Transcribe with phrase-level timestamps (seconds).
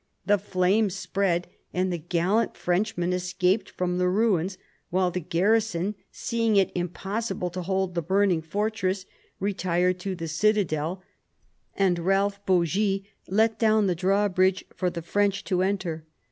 [0.25, 4.57] The flames spread, and the gallant Frenchmen escaped from the ruins;
[4.89, 9.05] while the garrison, seeing it impossible to hold the burning fortress,
[9.39, 11.03] retired to the citadel,
[11.75, 16.03] and Ealph Bogis let down the drawbridge for the French to enter.